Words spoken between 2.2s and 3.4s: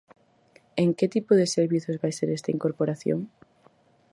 esta incorporación?